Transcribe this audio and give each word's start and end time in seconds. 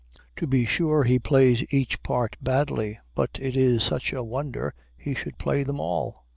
To 0.37 0.47
be 0.47 0.65
sure, 0.65 1.03
he 1.03 1.19
plays 1.19 1.63
each 1.71 2.01
part 2.01 2.35
badly, 2.41 2.97
but 3.13 3.37
it 3.39 3.55
is 3.55 3.83
such 3.83 4.13
a 4.13 4.23
wonder 4.23 4.73
he 4.97 5.13
should 5.13 5.37
play 5.37 5.61
them 5.61 5.79
all! 5.79 6.25